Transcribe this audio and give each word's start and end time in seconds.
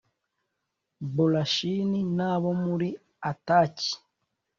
borashani 1.15 1.99
n 2.17 2.19
abo 2.33 2.51
muri 2.63 2.89
ataki 3.31 3.91